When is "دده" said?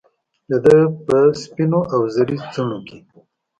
0.49-0.77